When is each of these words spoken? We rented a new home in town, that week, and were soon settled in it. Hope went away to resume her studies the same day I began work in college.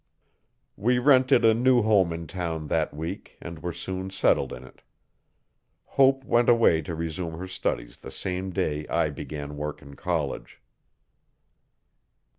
We 0.75 0.97
rented 0.97 1.45
a 1.45 1.53
new 1.53 1.83
home 1.83 2.11
in 2.11 2.25
town, 2.25 2.69
that 2.69 2.91
week, 2.91 3.37
and 3.39 3.61
were 3.61 3.71
soon 3.71 4.09
settled 4.09 4.51
in 4.51 4.63
it. 4.63 4.81
Hope 5.85 6.23
went 6.23 6.49
away 6.49 6.81
to 6.81 6.95
resume 6.95 7.37
her 7.37 7.45
studies 7.47 7.97
the 7.97 8.09
same 8.09 8.49
day 8.49 8.87
I 8.87 9.11
began 9.11 9.57
work 9.57 9.79
in 9.79 9.95
college. 9.95 10.59